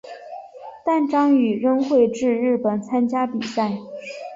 [0.83, 3.77] 但张栩仍会至日本参加比赛。